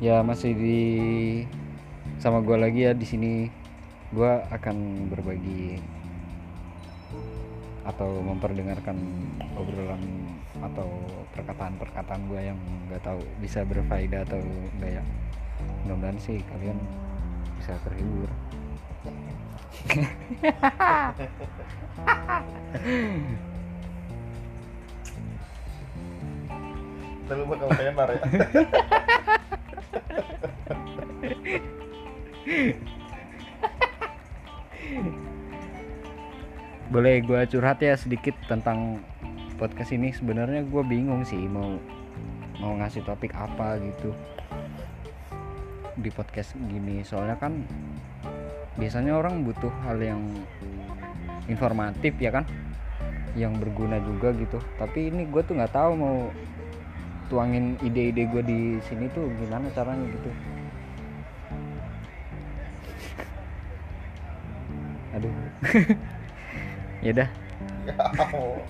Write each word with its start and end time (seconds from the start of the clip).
ya 0.00 0.24
masih 0.24 0.56
di 0.56 0.80
sama 2.16 2.40
gue 2.40 2.56
lagi 2.56 2.88
ya 2.88 2.92
di 2.96 3.04
sini. 3.04 3.32
Gue 4.10 4.32
akan 4.50 5.06
berbagi 5.12 5.78
atau 7.86 8.10
memperdengarkan 8.20 8.96
obrolan 9.54 10.02
atau 10.60 10.88
perkataan-perkataan 11.36 12.26
gue 12.26 12.40
yang 12.42 12.58
nggak 12.88 13.04
tahu 13.06 13.20
bisa 13.38 13.62
berfaedah 13.62 14.26
atau 14.26 14.40
enggak 14.76 14.98
ya. 14.98 15.02
Mudah-mudahan 15.84 16.18
sih 16.18 16.40
kalian 16.48 16.80
bisa 17.60 17.76
terhibur. 17.84 18.28
Tapi 27.30 27.42
bakal 27.46 27.68
tenar 27.78 28.08
ya. 28.10 28.22
boleh 36.90 37.22
gue 37.22 37.40
curhat 37.46 37.78
ya 37.78 37.94
sedikit 37.94 38.34
tentang 38.50 38.98
podcast 39.54 39.94
ini? 39.94 40.10
Sebenarnya 40.10 40.66
gue 40.66 40.82
bingung 40.82 41.22
sih 41.22 41.38
mau 41.46 41.78
mau 42.58 42.74
ngasih 42.76 43.06
topik 43.06 43.32
apa 43.32 43.78
gitu 43.78 44.10
di 45.94 46.10
podcast 46.10 46.58
gini. 46.66 47.06
Soalnya 47.06 47.38
kan 47.38 47.62
biasanya 48.74 49.14
orang 49.14 49.46
butuh 49.46 49.70
hal 49.86 50.02
yang 50.02 50.18
informatif 51.46 52.18
ya 52.18 52.34
kan? 52.34 52.42
Yang 53.38 53.62
berguna 53.62 54.02
juga 54.02 54.34
gitu. 54.34 54.58
Tapi 54.74 55.14
ini 55.14 55.30
gue 55.30 55.46
tuh 55.46 55.54
nggak 55.54 55.70
tahu 55.70 55.94
mau 55.94 56.34
tuangin 57.30 57.78
ide-ide 57.86 58.26
gue 58.26 58.42
di 58.42 58.60
sini 58.90 59.06
tuh 59.14 59.30
gimana 59.38 59.70
caranya 59.70 60.04
gitu. 60.10 60.30
Aduh. 65.14 65.32
Ya 67.00 67.16
dah. 67.16 67.28
Ya, 67.88 67.96
ampun. 68.20 68.60